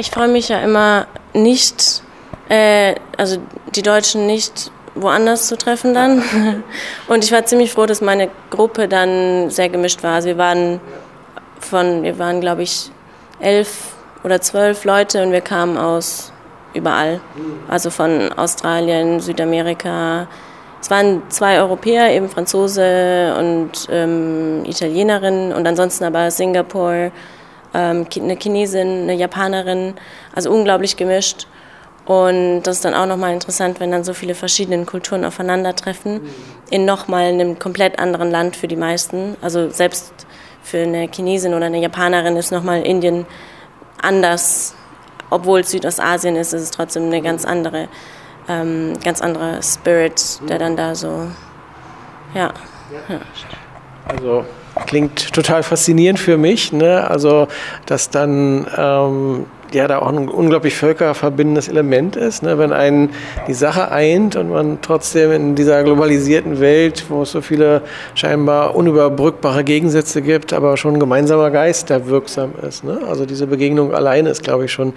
Ich 0.00 0.10
freue 0.10 0.28
mich 0.28 0.48
ja 0.48 0.60
immer 0.60 1.06
nicht, 1.34 2.02
äh, 2.48 2.94
also 3.18 3.36
die 3.74 3.82
Deutschen 3.82 4.26
nicht 4.26 4.72
woanders 4.94 5.46
zu 5.46 5.58
treffen 5.58 5.92
dann. 5.92 6.22
Und 7.06 7.22
ich 7.22 7.32
war 7.32 7.44
ziemlich 7.44 7.70
froh, 7.72 7.84
dass 7.84 8.00
meine 8.00 8.30
Gruppe 8.48 8.88
dann 8.88 9.50
sehr 9.50 9.68
gemischt 9.68 10.02
war. 10.02 10.14
Also 10.14 10.28
wir 10.28 10.38
waren 10.38 10.80
von, 11.60 12.02
wir 12.02 12.18
waren 12.18 12.40
glaube 12.40 12.62
ich 12.62 12.90
elf 13.40 13.92
oder 14.24 14.40
zwölf 14.40 14.86
Leute 14.86 15.22
und 15.22 15.32
wir 15.32 15.42
kamen 15.42 15.76
aus 15.76 16.32
überall. 16.72 17.20
Also 17.68 17.90
von 17.90 18.32
Australien, 18.32 19.20
Südamerika, 19.20 20.28
es 20.80 20.90
waren 20.90 21.22
zwei 21.28 21.58
Europäer, 21.58 22.10
eben 22.10 22.30
Franzose 22.30 23.34
und 23.38 23.86
ähm, 23.90 24.64
Italienerin 24.64 25.52
und 25.52 25.66
ansonsten 25.66 26.04
aber 26.04 26.30
Singapur, 26.30 27.12
ähm, 27.74 28.06
eine 28.16 28.36
Chinesin, 28.36 29.02
eine 29.02 29.14
Japanerin, 29.14 29.94
also 30.34 30.50
unglaublich 30.50 30.96
gemischt. 30.96 31.46
Und 32.06 32.62
das 32.62 32.76
ist 32.76 32.84
dann 32.84 32.94
auch 32.94 33.06
nochmal 33.06 33.32
interessant, 33.32 33.78
wenn 33.78 33.90
dann 33.92 34.04
so 34.04 34.14
viele 34.14 34.34
verschiedene 34.34 34.84
Kulturen 34.84 35.24
aufeinandertreffen, 35.24 36.20
in 36.70 36.84
nochmal 36.84 37.24
einem 37.24 37.58
komplett 37.58 37.98
anderen 37.98 38.30
Land 38.30 38.56
für 38.56 38.68
die 38.68 38.76
meisten. 38.76 39.36
Also 39.42 39.70
selbst 39.70 40.12
für 40.62 40.78
eine 40.78 41.08
Chinesin 41.12 41.54
oder 41.54 41.66
eine 41.66 41.80
Japanerin 41.80 42.36
ist 42.36 42.50
nochmal 42.50 42.82
Indien 42.82 43.26
anders, 44.02 44.74
obwohl 45.28 45.60
es 45.60 45.70
Südostasien 45.70 46.36
ist, 46.36 46.52
ist 46.52 46.62
es 46.62 46.70
trotzdem 46.70 47.04
eine 47.04 47.22
ganz 47.22 47.44
andere 47.44 47.88
ähm, 48.50 48.98
ganz 49.04 49.20
anderer 49.20 49.62
Spirit, 49.62 50.40
der 50.48 50.58
dann 50.58 50.76
da 50.76 50.94
so, 50.94 51.30
ja. 52.34 52.52
ja. 53.08 53.20
Also 54.12 54.44
klingt 54.86 55.32
total 55.32 55.62
faszinierend 55.62 56.18
für 56.18 56.36
mich, 56.36 56.72
ne? 56.72 57.08
Also 57.08 57.48
dass 57.86 58.10
dann 58.10 58.66
ähm, 58.76 59.46
ja 59.74 59.86
da 59.88 60.00
auch 60.00 60.08
ein 60.08 60.28
unglaublich 60.28 60.74
völkerverbindendes 60.74 61.68
Element 61.68 62.16
ist, 62.16 62.42
ne? 62.42 62.58
wenn 62.58 62.72
einen 62.72 63.10
die 63.46 63.54
Sache 63.54 63.90
eint 63.90 64.36
und 64.36 64.50
man 64.50 64.78
trotzdem 64.82 65.32
in 65.32 65.54
dieser 65.54 65.82
globalisierten 65.84 66.60
Welt, 66.60 67.04
wo 67.08 67.22
es 67.22 67.32
so 67.32 67.40
viele 67.40 67.82
scheinbar 68.14 68.74
unüberbrückbare 68.74 69.64
Gegensätze 69.64 70.22
gibt, 70.22 70.52
aber 70.52 70.76
schon 70.76 70.94
ein 70.94 71.00
gemeinsamer 71.00 71.50
Geist, 71.50 71.90
der 71.90 72.06
wirksam 72.06 72.52
ist. 72.66 72.84
Ne? 72.84 73.00
Also 73.08 73.26
diese 73.26 73.46
Begegnung 73.46 73.94
alleine 73.94 74.30
ist, 74.30 74.42
glaube 74.42 74.64
ich, 74.64 74.72
schon 74.72 74.92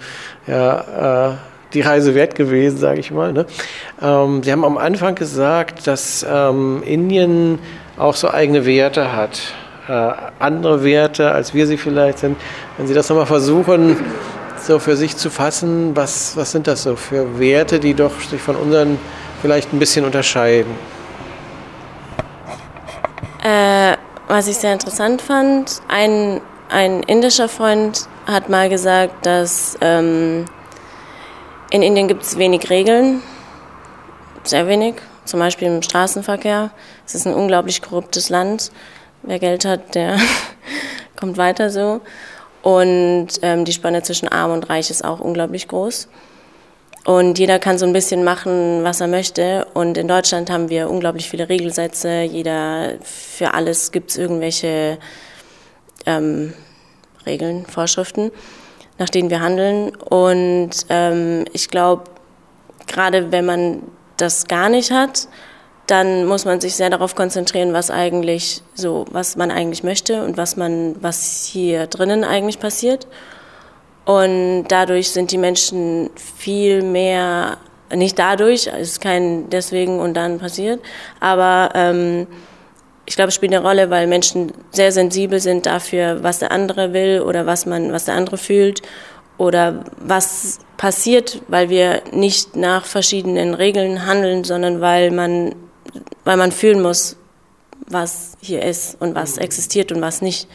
ja, 0.46 1.30
äh, 1.30 1.34
die 1.72 1.80
Reise 1.80 2.14
wert 2.14 2.34
gewesen, 2.34 2.78
sage 2.78 3.00
ich 3.00 3.10
mal. 3.10 3.32
Ne? 3.32 3.46
Ähm, 4.00 4.42
Sie 4.42 4.52
haben 4.52 4.64
am 4.64 4.78
Anfang 4.78 5.14
gesagt, 5.14 5.86
dass 5.86 6.24
ähm, 6.28 6.82
Indien 6.84 7.58
auch 7.96 8.14
so 8.14 8.30
eigene 8.30 8.66
Werte 8.66 9.12
hat, 9.12 9.40
äh, 9.88 10.12
andere 10.38 10.82
Werte, 10.84 11.30
als 11.30 11.54
wir 11.54 11.66
sie 11.66 11.76
vielleicht 11.76 12.18
sind. 12.18 12.36
Wenn 12.76 12.86
Sie 12.86 12.94
das 12.94 13.08
nochmal 13.08 13.26
versuchen, 13.26 13.96
so 14.60 14.78
für 14.78 14.96
sich 14.96 15.16
zu 15.16 15.30
fassen, 15.30 15.94
was, 15.94 16.36
was 16.36 16.52
sind 16.52 16.66
das 16.66 16.84
so 16.84 16.96
für 16.96 17.38
Werte, 17.38 17.78
die 17.78 17.94
doch 17.94 18.18
sich 18.20 18.40
von 18.40 18.56
unseren 18.56 18.98
vielleicht 19.42 19.72
ein 19.72 19.78
bisschen 19.78 20.04
unterscheiden? 20.04 20.74
Äh, 23.42 23.96
was 24.26 24.48
ich 24.48 24.56
sehr 24.56 24.72
interessant 24.72 25.20
fand, 25.20 25.82
ein, 25.88 26.40
ein 26.70 27.02
indischer 27.02 27.48
Freund 27.48 28.08
hat 28.26 28.48
mal 28.48 28.70
gesagt, 28.70 29.26
dass 29.26 29.76
ähm, 29.82 30.46
in 31.70 31.82
Indien 31.82 32.08
gibt 32.08 32.22
es 32.22 32.38
wenig 32.38 32.70
Regeln, 32.70 33.22
sehr 34.44 34.66
wenig, 34.66 34.94
zum 35.24 35.40
Beispiel 35.40 35.68
im 35.68 35.82
Straßenverkehr. 35.82 36.70
Es 37.06 37.14
ist 37.14 37.26
ein 37.26 37.34
unglaublich 37.34 37.82
korruptes 37.82 38.28
Land. 38.28 38.70
Wer 39.22 39.38
Geld 39.38 39.64
hat, 39.64 39.94
der 39.94 40.18
kommt 41.16 41.36
weiter 41.36 41.70
so. 41.70 42.00
Und 42.62 43.28
ähm, 43.42 43.64
die 43.64 43.72
Spanne 43.72 44.02
zwischen 44.02 44.28
Arm 44.28 44.52
und 44.52 44.68
Reich 44.70 44.90
ist 44.90 45.04
auch 45.04 45.20
unglaublich 45.20 45.68
groß. 45.68 46.08
Und 47.04 47.38
jeder 47.38 47.58
kann 47.58 47.76
so 47.76 47.84
ein 47.84 47.92
bisschen 47.92 48.24
machen, 48.24 48.82
was 48.82 49.00
er 49.00 49.08
möchte. 49.08 49.66
Und 49.74 49.98
in 49.98 50.08
Deutschland 50.08 50.50
haben 50.50 50.70
wir 50.70 50.88
unglaublich 50.88 51.28
viele 51.28 51.48
Regelsätze. 51.48 52.22
Jeder, 52.22 52.94
für 53.02 53.52
alles 53.52 53.92
gibt 53.92 54.10
es 54.10 54.16
irgendwelche 54.16 54.98
ähm, 56.06 56.54
Regeln, 57.26 57.66
Vorschriften 57.66 58.30
nach 58.98 59.08
denen 59.08 59.30
wir 59.30 59.40
handeln. 59.40 59.94
Und 59.96 60.70
ähm, 60.88 61.44
ich 61.52 61.68
glaube, 61.68 62.04
gerade 62.86 63.32
wenn 63.32 63.44
man 63.44 63.82
das 64.16 64.46
gar 64.46 64.68
nicht 64.68 64.90
hat, 64.90 65.28
dann 65.86 66.24
muss 66.24 66.44
man 66.44 66.60
sich 66.60 66.76
sehr 66.76 66.90
darauf 66.90 67.14
konzentrieren, 67.14 67.72
was 67.72 67.90
eigentlich 67.90 68.62
so, 68.74 69.04
was 69.10 69.36
man 69.36 69.50
eigentlich 69.50 69.82
möchte 69.82 70.24
und 70.24 70.36
was 70.36 70.56
man, 70.56 70.96
was 71.02 71.44
hier 71.44 71.86
drinnen 71.86 72.24
eigentlich 72.24 72.58
passiert. 72.58 73.06
Und 74.06 74.66
dadurch 74.68 75.10
sind 75.10 75.30
die 75.30 75.38
Menschen 75.38 76.10
viel 76.14 76.82
mehr, 76.82 77.58
nicht 77.92 78.18
dadurch, 78.18 78.66
es 78.66 78.92
ist 78.92 79.00
kein 79.00 79.48
deswegen 79.50 79.98
und 79.98 80.14
dann 80.14 80.38
passiert, 80.38 80.80
aber 81.20 81.70
ähm, 81.74 82.26
ich 83.06 83.16
glaube, 83.16 83.28
es 83.28 83.34
spielt 83.34 83.52
eine 83.52 83.62
Rolle, 83.62 83.90
weil 83.90 84.06
Menschen 84.06 84.52
sehr 84.70 84.90
sensibel 84.90 85.38
sind 85.38 85.66
dafür, 85.66 86.22
was 86.22 86.38
der 86.38 86.52
andere 86.52 86.92
will 86.94 87.20
oder 87.20 87.44
was 87.44 87.66
man, 87.66 87.92
was 87.92 88.06
der 88.06 88.14
andere 88.14 88.38
fühlt 88.38 88.80
oder 89.38 89.84
was 89.98 90.60
passiert, 90.76 91.42
weil 91.48 91.68
wir 91.68 92.02
nicht 92.12 92.56
nach 92.56 92.84
verschiedenen 92.84 93.54
Regeln 93.54 94.06
handeln, 94.06 94.44
sondern 94.44 94.80
weil 94.80 95.10
man, 95.10 95.54
weil 96.24 96.36
man 96.36 96.52
fühlen 96.52 96.82
muss, 96.82 97.16
was 97.86 98.36
hier 98.40 98.62
ist 98.62 99.00
und 99.00 99.14
was 99.14 99.38
existiert 99.38 99.92
und 99.92 100.00
was 100.00 100.22
nicht. 100.22 100.48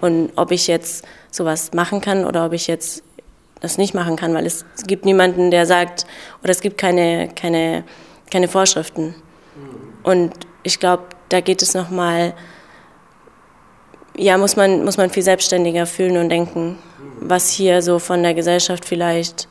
Und 0.00 0.30
ob 0.36 0.50
ich 0.50 0.66
jetzt 0.66 1.04
sowas 1.30 1.72
machen 1.72 2.00
kann 2.00 2.24
oder 2.24 2.46
ob 2.46 2.52
ich 2.52 2.66
jetzt 2.66 3.02
das 3.60 3.76
nicht 3.76 3.94
machen 3.94 4.16
kann, 4.16 4.32
weil 4.32 4.46
es, 4.46 4.64
gibt 4.86 5.04
niemanden, 5.04 5.50
der 5.50 5.66
sagt, 5.66 6.06
oder 6.42 6.50
es 6.50 6.60
gibt 6.60 6.78
keine, 6.78 7.28
keine, 7.28 7.84
keine 8.30 8.48
Vorschriften. 8.48 9.14
Und 10.02 10.32
ich 10.62 10.80
glaube, 10.80 11.04
da 11.28 11.40
geht 11.40 11.60
es 11.60 11.74
nochmal, 11.74 12.34
ja, 14.16 14.38
muss 14.38 14.56
man, 14.56 14.84
muss 14.84 14.96
man 14.96 15.10
viel 15.10 15.22
selbstständiger 15.22 15.84
fühlen 15.84 16.16
und 16.16 16.30
denken, 16.30 16.78
was 17.20 17.50
hier 17.50 17.82
so 17.82 17.98
von 17.98 18.22
der 18.22 18.34
Gesellschaft 18.34 18.84
vielleicht 18.84 19.48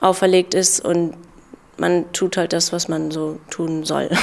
auferlegt 0.00 0.54
ist 0.54 0.84
und 0.84 1.14
man 1.78 2.12
tut 2.12 2.36
halt 2.36 2.52
das, 2.52 2.72
was 2.72 2.88
man 2.88 3.10
so 3.10 3.38
tun 3.50 3.84
soll. 3.84 4.10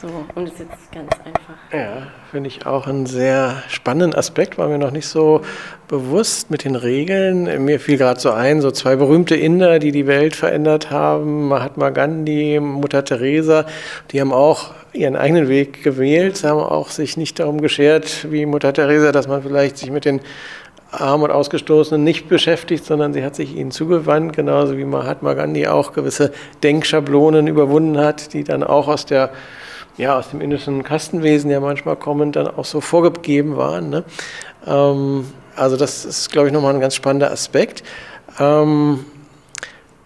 So, 0.00 0.06
und 0.34 0.46
das 0.46 0.54
ist 0.54 0.60
jetzt 0.60 0.92
ganz 0.92 1.10
einfach. 1.26 1.54
Ja, 1.74 2.06
finde 2.30 2.48
ich 2.48 2.64
auch 2.64 2.86
einen 2.86 3.04
sehr 3.04 3.62
spannenden 3.68 4.18
Aspekt, 4.18 4.56
war 4.56 4.66
mir 4.68 4.78
noch 4.78 4.92
nicht 4.92 5.06
so 5.06 5.42
bewusst 5.88 6.50
mit 6.50 6.64
den 6.64 6.74
Regeln. 6.74 7.66
Mir 7.66 7.78
fiel 7.78 7.98
gerade 7.98 8.18
so 8.18 8.30
ein, 8.30 8.62
so 8.62 8.70
zwei 8.70 8.96
berühmte 8.96 9.36
Inder, 9.36 9.78
die 9.78 9.92
die 9.92 10.06
Welt 10.06 10.34
verändert 10.36 10.90
haben, 10.90 11.48
Mahatma 11.48 11.90
Gandhi, 11.90 12.60
Mutter 12.60 13.04
Teresa, 13.04 13.66
die 14.10 14.22
haben 14.22 14.32
auch 14.32 14.72
ihren 14.94 15.16
eigenen 15.16 15.48
Weg 15.48 15.82
gewählt, 15.82 16.42
haben 16.44 16.60
auch 16.60 16.88
sich 16.88 17.18
nicht 17.18 17.38
darum 17.38 17.60
geschert, 17.60 18.26
wie 18.30 18.46
Mutter 18.46 18.72
Teresa, 18.72 19.12
dass 19.12 19.28
man 19.28 19.42
vielleicht 19.42 19.76
sich 19.76 19.90
mit 19.90 20.06
den 20.06 20.22
Armen 20.92 21.24
und 21.24 21.30
Ausgestoßenen 21.30 22.02
nicht 22.02 22.28
beschäftigt, 22.28 22.84
sondern 22.84 23.12
sie 23.12 23.24
hat 23.24 23.36
sich 23.36 23.56
ihnen 23.56 23.70
zugewandt, 23.70 24.34
genauso 24.34 24.76
wie 24.76 24.84
Mahatma 24.84 25.34
Gandhi 25.34 25.66
auch 25.66 25.92
gewisse 25.92 26.32
Denkschablonen 26.62 27.46
überwunden 27.46 27.98
hat, 27.98 28.32
die 28.32 28.44
dann 28.44 28.62
auch 28.62 28.88
aus 28.88 29.06
der 29.06 29.30
ja, 29.96 30.18
aus 30.18 30.30
dem 30.30 30.40
indischen 30.40 30.82
Kastenwesen 30.82 31.50
ja 31.50 31.60
manchmal 31.60 31.96
kommend 31.96 32.36
dann 32.36 32.46
auch 32.46 32.64
so 32.64 32.80
vorgegeben 32.80 33.56
waren. 33.56 33.90
Ne? 33.90 34.04
Ähm, 34.66 35.26
also 35.56 35.76
das 35.76 36.06
ist, 36.06 36.32
glaube 36.32 36.48
ich, 36.48 36.54
nochmal 36.54 36.72
ein 36.72 36.80
ganz 36.80 36.94
spannender 36.94 37.30
Aspekt. 37.30 37.82
Ähm, 38.38 39.04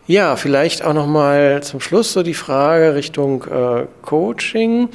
ja, 0.07 0.37
vielleicht 0.37 0.85
auch 0.85 0.95
nochmal 0.95 1.62
zum 1.62 1.81
Schluss 1.81 2.12
so 2.12 2.23
die 2.23 2.35
Frage 2.35 2.95
Richtung 2.95 3.45
äh, 3.45 3.87
Coaching 4.03 4.88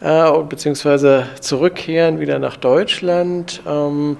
äh, 0.00 0.30
beziehungsweise 0.48 1.26
zurückkehren 1.40 2.20
wieder 2.20 2.38
nach 2.38 2.56
Deutschland. 2.56 3.60
Ähm, 3.66 4.16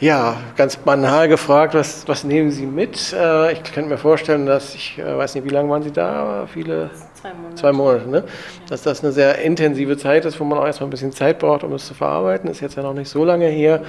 ja, 0.00 0.38
ganz 0.56 0.76
banal 0.76 1.28
gefragt, 1.28 1.74
was, 1.74 2.08
was 2.08 2.24
nehmen 2.24 2.50
Sie 2.50 2.64
mit? 2.64 3.12
Äh, 3.12 3.52
ich 3.52 3.62
könnte 3.62 3.90
mir 3.90 3.98
vorstellen, 3.98 4.46
dass 4.46 4.74
ich 4.74 4.98
äh, 4.98 5.16
weiß 5.16 5.34
nicht, 5.34 5.44
wie 5.44 5.50
lange 5.50 5.68
waren 5.68 5.82
Sie 5.82 5.92
da? 5.92 6.46
Viele 6.52 6.90
Zwei 7.20 7.34
Monate. 7.34 7.54
Zwei 7.56 7.72
Monate, 7.72 8.08
ne? 8.08 8.24
Dass 8.70 8.82
das 8.82 9.04
eine 9.04 9.12
sehr 9.12 9.40
intensive 9.40 9.98
Zeit 9.98 10.24
ist, 10.24 10.40
wo 10.40 10.44
man 10.44 10.58
auch 10.58 10.64
erstmal 10.64 10.88
ein 10.88 10.90
bisschen 10.90 11.12
Zeit 11.12 11.38
braucht, 11.38 11.64
um 11.64 11.72
es 11.74 11.86
zu 11.86 11.92
verarbeiten. 11.92 12.48
Ist 12.48 12.60
jetzt 12.60 12.76
ja 12.76 12.82
noch 12.82 12.94
nicht 12.94 13.10
so 13.10 13.26
lange 13.26 13.46
her. 13.46 13.82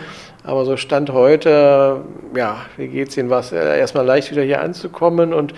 Aber 0.43 0.65
so 0.65 0.75
Stand 0.75 1.11
heute, 1.11 2.01
ja, 2.35 2.57
wie 2.75 2.89
geht 2.89 3.07
es 3.07 3.17
Ihnen? 3.17 3.29
War 3.29 3.39
es 3.39 3.53
erstmal 3.53 4.05
leicht, 4.05 4.31
wieder 4.31 4.43
hier 4.43 4.61
anzukommen? 4.61 5.33
Und 5.33 5.53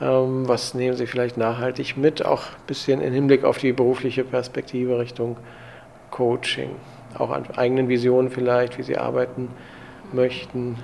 ähm, 0.00 0.48
was 0.48 0.74
nehmen 0.74 0.96
Sie 0.96 1.06
vielleicht 1.06 1.36
nachhaltig 1.36 1.96
mit? 1.96 2.24
Auch 2.24 2.42
ein 2.42 2.66
bisschen 2.66 3.00
im 3.00 3.12
Hinblick 3.12 3.44
auf 3.44 3.58
die 3.58 3.72
berufliche 3.72 4.24
Perspektive 4.24 4.98
Richtung 4.98 5.36
Coaching. 6.10 6.70
Auch 7.16 7.30
an 7.30 7.44
eigenen 7.56 7.88
Visionen 7.88 8.28
vielleicht, 8.28 8.76
wie 8.76 8.82
Sie 8.82 8.98
arbeiten 8.98 9.50
möchten. 10.14 10.76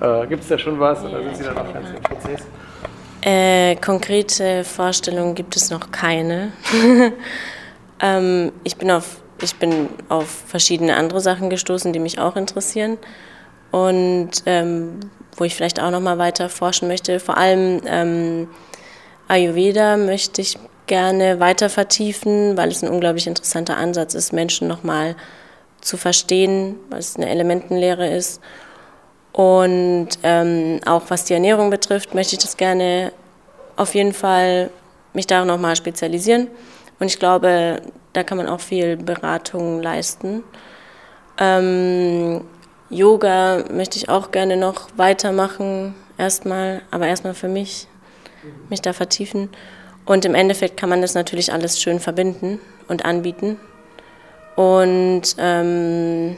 Äh, 0.00 0.26
Gibt 0.26 0.42
es 0.42 0.48
da 0.48 0.58
schon 0.58 0.78
was? 0.78 1.04
Oder 1.04 1.22
sind 1.22 1.36
Sie 1.36 1.44
da 1.44 1.54
noch 1.54 1.72
ganz 1.72 1.88
im 1.90 2.02
Prozess? 2.02 2.42
Äh, 3.22 3.76
konkrete 3.76 4.64
Vorstellungen 4.64 5.34
gibt 5.34 5.56
es 5.56 5.70
noch 5.70 5.90
keine. 5.90 6.52
ähm, 8.00 8.52
ich, 8.64 8.76
bin 8.76 8.90
auf, 8.90 9.22
ich 9.40 9.56
bin 9.56 9.88
auf 10.08 10.28
verschiedene 10.46 10.96
andere 10.96 11.20
Sachen 11.20 11.48
gestoßen, 11.48 11.92
die 11.92 12.00
mich 12.00 12.18
auch 12.18 12.36
interessieren 12.36 12.98
und 13.70 14.30
ähm, 14.46 15.00
wo 15.36 15.44
ich 15.44 15.54
vielleicht 15.54 15.80
auch 15.80 15.90
noch 15.90 16.00
mal 16.00 16.18
weiter 16.18 16.48
forschen 16.48 16.86
möchte. 16.86 17.18
Vor 17.18 17.38
allem 17.38 17.80
ähm, 17.86 18.48
Ayurveda 19.28 19.96
möchte 19.96 20.42
ich 20.42 20.58
gerne 20.86 21.40
weiter 21.40 21.70
vertiefen, 21.70 22.56
weil 22.56 22.68
es 22.68 22.82
ein 22.82 22.90
unglaublich 22.90 23.26
interessanter 23.26 23.76
Ansatz 23.78 24.14
ist, 24.14 24.32
Menschen 24.32 24.68
noch 24.68 24.82
mal 24.82 25.16
zu 25.84 25.96
verstehen, 25.96 26.76
was 26.90 27.16
eine 27.16 27.28
Elementenlehre 27.28 28.08
ist 28.08 28.40
und 29.32 30.08
ähm, 30.22 30.80
auch 30.86 31.02
was 31.08 31.24
die 31.24 31.34
Ernährung 31.34 31.70
betrifft, 31.70 32.14
möchte 32.14 32.36
ich 32.36 32.42
das 32.42 32.56
gerne 32.56 33.12
auf 33.76 33.94
jeden 33.94 34.12
Fall 34.12 34.70
mich 35.12 35.26
da 35.26 35.44
nochmal 35.44 35.76
spezialisieren. 35.76 36.48
Und 37.00 37.08
ich 37.08 37.18
glaube, 37.18 37.82
da 38.12 38.22
kann 38.22 38.38
man 38.38 38.48
auch 38.48 38.60
viel 38.60 38.96
Beratung 38.96 39.82
leisten. 39.82 40.44
Ähm, 41.38 42.42
Yoga 42.90 43.64
möchte 43.72 43.98
ich 43.98 44.08
auch 44.08 44.30
gerne 44.30 44.56
noch 44.56 44.88
weitermachen, 44.96 45.94
erstmal, 46.16 46.82
aber 46.92 47.08
erstmal 47.08 47.34
für 47.34 47.48
mich, 47.48 47.88
mich 48.70 48.82
da 48.82 48.92
vertiefen. 48.92 49.50
Und 50.06 50.24
im 50.24 50.36
Endeffekt 50.36 50.76
kann 50.76 50.90
man 50.90 51.02
das 51.02 51.14
natürlich 51.14 51.52
alles 51.52 51.80
schön 51.82 51.98
verbinden 51.98 52.60
und 52.86 53.04
anbieten. 53.04 53.58
Und 54.56 55.22
ähm, 55.38 56.36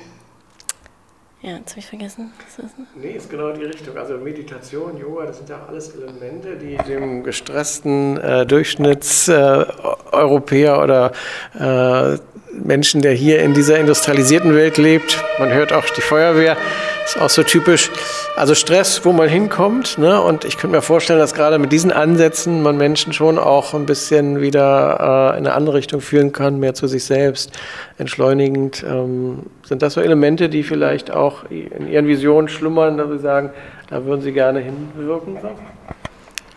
ja, 1.42 1.56
jetzt 1.58 1.73
habe 1.73 1.80
ich 1.80 1.87
vergessen. 1.87 2.32
Was 2.44 2.58
ist? 2.64 2.75
Nee, 2.96 3.12
ist 3.12 3.30
genau 3.30 3.52
die 3.52 3.62
Richtung. 3.64 3.96
Also 3.96 4.16
Meditation, 4.16 4.99
Yoga, 4.99 5.26
das 5.26 5.37
sind 5.37 5.49
ja 5.49 5.64
alles 5.68 5.94
Elemente, 5.94 6.56
die 6.56 6.76
dem 6.88 7.23
gestressten 7.23 8.16
äh, 8.16 8.44
Durchschnittseuropäer 8.46 10.75
äh, 10.75 10.82
oder 10.82 11.12
äh, 11.54 12.18
Menschen, 12.64 13.02
der 13.02 13.12
hier 13.12 13.40
in 13.40 13.54
dieser 13.54 13.78
industrialisierten 13.78 14.54
Welt 14.54 14.78
lebt, 14.78 15.22
man 15.38 15.52
hört 15.52 15.72
auch 15.72 15.84
die 15.90 16.00
Feuerwehr, 16.00 16.56
ist 17.04 17.20
auch 17.20 17.30
so 17.30 17.42
typisch. 17.42 17.90
Also 18.36 18.54
Stress, 18.54 19.04
wo 19.04 19.12
man 19.12 19.28
hinkommt. 19.28 19.98
Ne? 19.98 20.20
Und 20.20 20.44
ich 20.44 20.58
könnte 20.58 20.76
mir 20.76 20.82
vorstellen, 20.82 21.18
dass 21.18 21.34
gerade 21.34 21.58
mit 21.58 21.72
diesen 21.72 21.92
Ansätzen 21.92 22.62
man 22.62 22.76
Menschen 22.76 23.12
schon 23.12 23.38
auch 23.38 23.75
ein 23.75 23.86
bisschen 23.86 24.40
wieder 24.40 25.32
äh, 25.34 25.38
in 25.38 25.46
eine 25.46 25.54
andere 25.54 25.76
Richtung 25.76 26.00
führen 26.00 26.32
kann, 26.32 26.58
mehr 26.58 26.75
zu 26.75 26.86
sich 26.86 27.04
selbst, 27.04 27.52
entschleunigend. 27.98 28.84
Ähm, 28.86 29.44
sind 29.64 29.82
das 29.82 29.94
so 29.94 30.00
Elemente, 30.00 30.48
die 30.48 30.62
vielleicht 30.62 31.10
auch 31.10 31.44
in 31.50 31.88
Ihren 31.88 32.06
Visionen 32.06 32.48
schlummern, 32.48 32.98
dass 32.98 33.08
Sie 33.10 33.18
sagen, 33.18 33.50
da 33.88 34.04
würden 34.04 34.20
Sie 34.20 34.32
gerne 34.32 34.60
hinwirken? 34.60 35.38
So? 35.40 35.50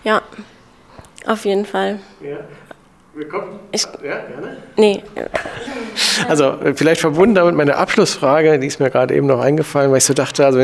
Ja, 0.03 0.21
auf 1.27 1.45
jeden 1.45 1.65
Fall. 1.65 1.99
Ja. 2.21 2.37
Ich, 3.71 3.85
ja, 4.03 4.19
gerne. 4.19 4.57
Nee. 4.77 5.03
Also 6.27 6.57
vielleicht 6.75 7.01
verbunden 7.01 7.35
damit 7.35 7.55
meine 7.55 7.75
Abschlussfrage, 7.75 8.59
die 8.59 8.67
ist 8.67 8.79
mir 8.79 8.89
gerade 8.89 9.15
eben 9.15 9.27
noch 9.27 9.39
eingefallen, 9.39 9.91
weil 9.91 9.97
ich 9.99 10.05
so 10.05 10.13
dachte, 10.13 10.45
also 10.45 10.59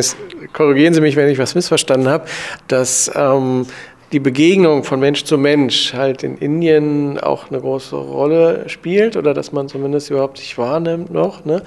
korrigieren 0.53 0.93
Sie 0.93 1.01
mich, 1.01 1.15
wenn 1.15 1.27
ich 1.29 1.37
was 1.37 1.55
missverstanden 1.55 2.07
habe, 2.09 2.25
dass 2.67 3.11
ähm, 3.15 3.65
die 4.11 4.19
Begegnung 4.19 4.83
von 4.83 4.99
Mensch 4.99 5.23
zu 5.23 5.37
Mensch 5.37 5.93
halt 5.93 6.23
in 6.23 6.37
Indien 6.37 7.19
auch 7.19 7.49
eine 7.49 7.59
große 7.59 7.95
Rolle 7.95 8.69
spielt 8.69 9.17
oder 9.17 9.33
dass 9.33 9.51
man 9.51 9.67
zumindest 9.67 10.11
überhaupt 10.11 10.37
sich 10.37 10.57
wahrnimmt 10.57 11.11
noch. 11.11 11.43
Ne? 11.43 11.63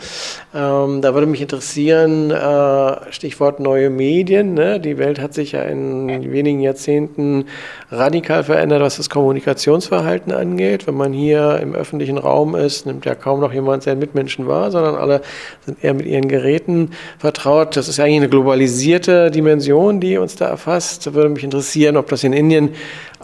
Ähm, 0.55 1.03
da 1.03 1.15
würde 1.15 1.27
mich 1.27 1.43
interessieren, 1.43 2.31
äh, 2.31 3.13
Stichwort 3.13 3.61
neue 3.61 3.91
Medien. 3.91 4.55
Ne? 4.55 4.79
Die 4.79 4.99
Welt 4.99 5.21
hat 5.21 5.35
sich 5.35 5.53
ja 5.53 5.63
in 5.63 6.33
wenigen 6.33 6.61
Jahrzehnten 6.61 7.47
radikal 7.91 8.45
verändert, 8.45 8.83
was 8.83 8.99
das 8.99 9.11
Kommunikationsverhalten 9.11 10.33
angeht. 10.33 10.87
Wenn 10.87 10.97
man 10.97 11.13
hier 11.13 11.59
im 11.61 11.75
öffentlichen 11.75 12.19
Raum 12.19 12.55
ist, 12.55 12.87
nimmt 12.87 13.05
ja 13.05 13.15
kaum 13.15 13.41
noch 13.41 13.53
jemand 13.53 13.83
seinen 13.83 13.99
Mitmenschen 13.99 14.47
wahr, 14.47 14.71
sondern 14.71 14.95
alle 14.95 15.23
sind 15.67 15.83
eher 15.83 15.95
mit 15.95 16.07
ihren 16.07 16.29
Geräten 16.29 16.93
vertraut. 17.19 17.77
Das 17.77 17.89
ist 17.89 17.99
eigentlich 17.99 18.17
eine 18.19 18.29
globalisierte 18.29 19.31
Dimension, 19.31 20.01
die 20.01 20.19
uns 20.19 20.37
da 20.37 20.47
erfasst. 20.47 21.07
Da 21.07 21.15
würde 21.15 21.31
mich 21.31 21.45
interessieren, 21.45 21.97
ob 21.97 22.09
das 22.09 22.25
in 22.25 22.38
Indien 22.39 22.75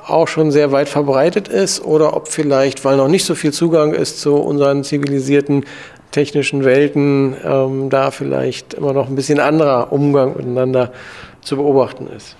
auch 0.06 0.28
schon 0.28 0.50
sehr 0.50 0.72
weit 0.72 0.88
verbreitet 0.88 1.48
ist 1.48 1.82
oder 1.82 2.14
ob 2.14 2.28
vielleicht, 2.28 2.84
weil 2.84 2.96
noch 2.96 3.08
nicht 3.08 3.24
so 3.24 3.34
viel 3.34 3.52
Zugang 3.52 3.94
ist 3.94 4.20
zu 4.20 4.34
unseren 4.36 4.84
zivilisierten 4.84 5.64
technischen 6.10 6.64
Welten, 6.64 7.36
ähm, 7.44 7.90
da 7.90 8.10
vielleicht 8.10 8.74
immer 8.74 8.92
noch 8.92 9.08
ein 9.08 9.16
bisschen 9.16 9.40
anderer 9.40 9.92
Umgang 9.92 10.36
miteinander 10.36 10.92
zu 11.40 11.56
beobachten 11.56 12.06
ist. 12.06 12.36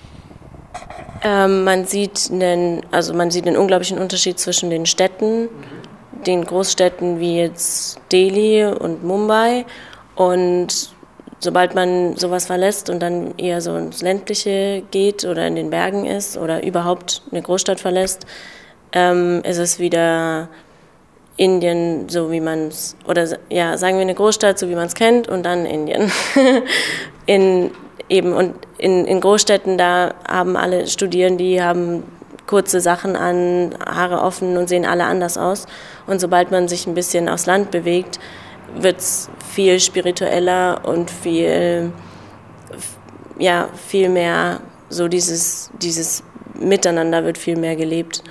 Ähm, 1.23 1.63
man 1.63 1.85
sieht 1.85 2.29
einen, 2.31 2.83
also 2.91 3.13
man 3.13 3.31
sieht 3.31 3.47
einen 3.47 3.57
unglaublichen 3.57 3.97
Unterschied 3.97 4.39
zwischen 4.39 4.69
den 4.69 4.85
Städten, 4.85 5.49
den 6.25 6.43
Großstädten 6.45 7.19
wie 7.19 7.37
jetzt 7.37 7.99
Delhi 8.11 8.65
und 8.65 9.03
Mumbai 9.03 9.65
und 10.15 10.94
sobald 11.39 11.75
man 11.75 12.15
sowas 12.17 12.45
verlässt 12.45 12.89
und 12.89 12.99
dann 12.99 13.37
eher 13.37 13.61
so 13.61 13.75
ins 13.75 14.01
Ländliche 14.01 14.83
geht 14.91 15.25
oder 15.25 15.47
in 15.47 15.55
den 15.55 15.69
Bergen 15.69 16.05
ist 16.05 16.37
oder 16.37 16.63
überhaupt 16.63 17.21
eine 17.31 17.41
Großstadt 17.41 17.79
verlässt, 17.79 18.25
ähm, 18.93 19.41
ist 19.43 19.57
es 19.57 19.79
wieder 19.79 20.49
Indien, 21.37 22.07
so 22.07 22.31
wie 22.31 22.39
man 22.39 22.67
es, 22.69 22.95
oder 23.07 23.27
ja, 23.49 23.77
sagen 23.77 23.97
wir 23.97 24.01
eine 24.01 24.15
Großstadt, 24.15 24.57
so 24.57 24.69
wie 24.69 24.75
man 24.75 24.87
es 24.87 24.95
kennt, 24.95 25.27
und 25.27 25.43
dann 25.43 25.65
Indien. 25.65 26.11
in, 27.25 27.71
eben, 28.07 28.33
und 28.33 28.55
in, 28.77 29.05
in 29.05 29.19
Großstädten, 29.19 29.77
da 29.77 30.13
haben 30.27 30.55
alle 30.55 30.87
Studierende, 30.87 31.43
die 31.43 31.61
haben 31.61 32.03
kurze 32.47 32.79
Sachen 32.79 33.15
an, 33.15 33.75
Haare 33.85 34.21
offen 34.21 34.55
und 34.55 34.69
sehen 34.69 34.85
alle 34.85 35.05
anders 35.05 35.37
aus. 35.37 35.65
Und 36.07 36.21
sobald 36.21 36.51
man 36.51 36.67
sich 36.67 36.87
ein 36.87 36.93
bisschen 36.93 37.27
aufs 37.27 37.47
Land 37.47 37.71
bewegt, 37.71 38.19
wird 38.73 38.99
es 38.99 39.29
viel 39.53 39.79
spiritueller 39.79 40.81
und 40.85 41.09
viel, 41.11 41.91
ja, 43.37 43.69
viel 43.87 44.09
mehr 44.09 44.61
so 44.89 45.07
dieses, 45.07 45.71
dieses 45.81 46.23
Miteinander 46.53 47.23
wird 47.23 47.37
viel 47.37 47.57
mehr 47.57 47.75
gelebt. 47.75 48.23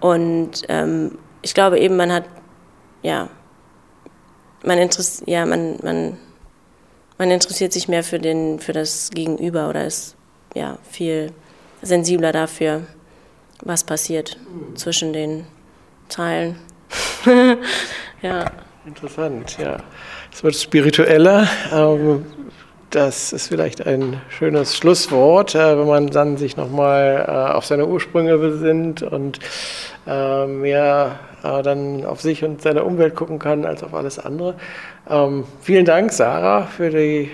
Und 0.00 0.62
ähm, 0.68 1.18
ich 1.42 1.54
glaube 1.54 1.78
eben, 1.78 1.96
man 1.96 2.12
hat, 2.12 2.24
ja, 3.02 3.28
man 4.64 4.78
interessiert, 4.78 5.28
ja, 5.28 5.46
man, 5.46 5.78
man, 5.82 6.16
man 7.18 7.30
interessiert 7.30 7.72
sich 7.72 7.88
mehr 7.88 8.02
für, 8.02 8.18
den, 8.18 8.60
für 8.60 8.72
das 8.72 9.10
Gegenüber 9.10 9.68
oder 9.68 9.86
ist 9.86 10.16
ja, 10.54 10.78
viel 10.88 11.32
sensibler 11.82 12.32
dafür, 12.32 12.82
was 13.62 13.84
passiert 13.84 14.38
zwischen 14.74 15.12
den 15.12 15.46
Teilen. 16.08 16.56
ja. 18.22 18.50
Interessant, 18.90 19.56
ja. 19.58 19.76
Es 20.32 20.42
wird 20.42 20.56
spiritueller. 20.56 21.46
Ähm, 21.72 22.26
das 22.90 23.32
ist 23.32 23.46
vielleicht 23.46 23.86
ein 23.86 24.20
schönes 24.28 24.76
Schlusswort, 24.76 25.54
äh, 25.54 25.78
wenn 25.78 25.86
man 25.86 26.08
dann 26.08 26.36
sich 26.36 26.56
nochmal 26.56 27.24
äh, 27.24 27.52
auf 27.54 27.64
seine 27.64 27.86
Ursprünge 27.86 28.36
besinnt 28.36 29.02
und 29.04 29.38
äh, 30.08 30.46
mehr 30.46 31.20
dann 31.42 32.04
auf 32.04 32.20
sich 32.20 32.44
und 32.44 32.60
seine 32.60 32.84
Umwelt 32.84 33.14
gucken 33.14 33.38
kann 33.38 33.64
als 33.64 33.82
auf 33.82 33.94
alles 33.94 34.18
andere. 34.18 34.56
Ähm, 35.08 35.44
vielen 35.62 35.86
Dank, 35.86 36.12
Sarah, 36.12 36.66
für 36.66 36.90
die 36.90 37.30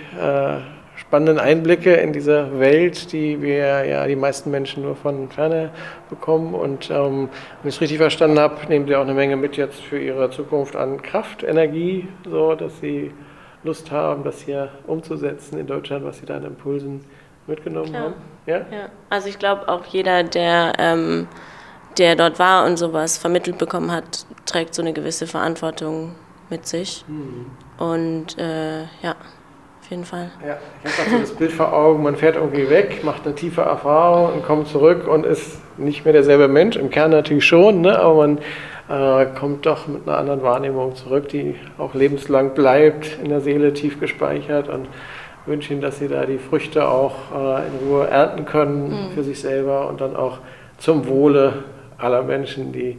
spannenden 1.09 1.38
Einblicke 1.38 1.95
in 1.95 2.12
diese 2.12 2.59
Welt, 2.59 3.12
die 3.12 3.40
wir 3.40 3.85
ja 3.85 4.07
die 4.07 4.16
meisten 4.16 4.51
Menschen 4.51 4.83
nur 4.83 4.97
von 4.97 5.29
Ferne 5.31 5.71
bekommen. 6.11 6.53
Und 6.53 6.90
ähm, 6.90 7.29
wenn 7.62 7.69
ich 7.69 7.77
es 7.77 7.81
richtig 7.81 7.99
verstanden 7.99 8.40
habe, 8.40 8.57
nehmen 8.69 8.88
Sie 8.88 8.97
auch 8.97 9.03
eine 9.03 9.14
Menge 9.14 9.37
mit 9.37 9.57
jetzt 9.57 9.81
für 9.81 9.99
Ihre 9.99 10.31
Zukunft 10.31 10.75
an 10.75 11.01
Kraft, 11.01 11.45
Energie, 11.45 12.09
so 12.29 12.55
dass 12.57 12.81
Sie 12.81 13.12
Lust 13.62 13.90
haben, 13.92 14.25
das 14.25 14.40
hier 14.40 14.71
umzusetzen 14.87 15.59
in 15.59 15.66
Deutschland, 15.69 16.05
was 16.05 16.19
Sie 16.19 16.27
da 16.27 16.37
an 16.37 16.45
Impulsen 16.45 17.05
mitgenommen 17.47 17.90
Klar. 17.90 18.03
haben. 18.03 18.14
Ja? 18.47 18.57
ja, 18.57 18.88
also 19.09 19.29
ich 19.29 19.38
glaube 19.38 19.69
auch 19.69 19.85
jeder, 19.87 20.25
der, 20.25 20.73
ähm, 20.79 21.29
der 21.99 22.16
dort 22.16 22.40
war 22.40 22.66
und 22.66 22.79
sowas 22.79 23.16
vermittelt 23.16 23.59
bekommen 23.59 23.92
hat, 23.92 24.27
trägt 24.45 24.75
so 24.75 24.83
eine 24.83 24.92
gewisse 24.92 25.29
Verantwortung 25.29 26.16
mit 26.51 26.66
sich. 26.66 27.05
Mhm. 27.07 27.47
Und 27.79 28.38
äh, 28.38 28.83
ja 29.03 29.14
auf 29.87 29.90
jeden 29.90 30.05
Fall. 30.05 30.33
Ja, 30.44 30.57
ich 30.85 30.99
habe 30.99 31.11
so 31.11 31.18
das 31.18 31.31
Bild 31.31 31.53
vor 31.53 31.72
Augen, 31.72 32.03
man 32.03 32.16
fährt 32.16 32.35
irgendwie 32.35 32.68
weg, 32.68 33.05
macht 33.05 33.25
eine 33.25 33.37
tiefe 33.37 33.61
Erfahrung 33.61 34.33
und 34.33 34.44
kommt 34.44 34.66
zurück 34.66 35.07
und 35.07 35.25
ist 35.25 35.61
nicht 35.79 36.05
mehr 36.05 36.12
derselbe 36.12 36.49
Mensch, 36.49 36.75
im 36.75 36.90
Kern 36.90 37.12
natürlich 37.12 37.44
schon, 37.44 37.83
ne? 37.83 37.96
aber 37.96 38.27
man 38.27 38.38
äh, 38.88 39.27
kommt 39.38 39.64
doch 39.64 39.87
mit 39.87 40.09
einer 40.09 40.18
anderen 40.18 40.42
Wahrnehmung 40.42 40.96
zurück, 40.96 41.29
die 41.29 41.55
auch 41.79 41.94
lebenslang 41.94 42.55
bleibt, 42.55 43.16
in 43.22 43.29
der 43.29 43.40
Seele 43.40 43.75
tief 43.75 44.01
gespeichert 44.01 44.68
und 44.68 44.88
wünsche 45.46 45.72
Ihnen, 45.72 45.83
dass 45.83 46.01
Sie 46.01 46.09
da 46.09 46.27
die 46.27 46.38
Früchte 46.38 46.88
auch 46.88 47.14
äh, 47.33 47.68
in 47.68 47.88
Ruhe 47.88 48.09
ernten 48.09 48.44
können 48.44 48.88
mhm. 48.88 49.14
für 49.14 49.22
sich 49.22 49.40
selber 49.40 49.88
und 49.88 50.01
dann 50.01 50.16
auch 50.16 50.38
zum 50.79 51.07
Wohle 51.07 51.62
aller 51.96 52.25
Menschen, 52.25 52.72
die 52.72 52.99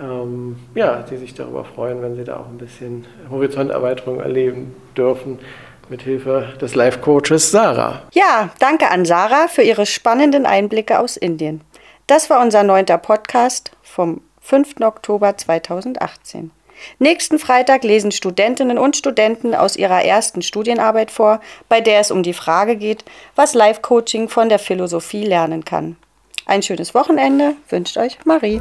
ähm, 0.00 0.56
ja, 0.74 1.02
die 1.02 1.16
sich 1.16 1.34
darüber 1.34 1.64
freuen, 1.64 2.00
wenn 2.00 2.14
sie 2.14 2.24
da 2.24 2.36
auch 2.36 2.48
ein 2.48 2.56
bisschen 2.56 3.04
Horizonterweiterung 3.28 4.20
erleben 4.20 4.74
dürfen 4.96 5.38
mit 5.88 6.02
Hilfe 6.02 6.54
des 6.60 6.74
Life-Coaches 6.74 7.50
Sarah. 7.50 8.02
Ja, 8.12 8.50
danke 8.58 8.90
an 8.90 9.04
Sarah 9.04 9.48
für 9.48 9.62
ihre 9.62 9.86
spannenden 9.86 10.46
Einblicke 10.46 10.98
aus 10.98 11.16
Indien. 11.16 11.60
Das 12.06 12.30
war 12.30 12.40
unser 12.40 12.62
neunter 12.62 12.98
Podcast 12.98 13.72
vom 13.82 14.20
5. 14.40 14.80
Oktober 14.80 15.36
2018. 15.36 16.50
Nächsten 16.98 17.38
Freitag 17.38 17.84
lesen 17.84 18.12
Studentinnen 18.12 18.78
und 18.78 18.96
Studenten 18.96 19.54
aus 19.54 19.76
ihrer 19.76 20.04
ersten 20.04 20.42
Studienarbeit 20.42 21.10
vor, 21.10 21.40
bei 21.68 21.80
der 21.80 22.00
es 22.00 22.10
um 22.10 22.22
die 22.22 22.34
Frage 22.34 22.76
geht, 22.76 23.04
was 23.36 23.54
Life-Coaching 23.54 24.28
von 24.28 24.48
der 24.48 24.58
Philosophie 24.58 25.24
lernen 25.24 25.64
kann. 25.64 25.96
Ein 26.44 26.62
schönes 26.62 26.94
Wochenende 26.94 27.54
wünscht 27.68 27.96
euch 27.96 28.18
Marie. 28.24 28.60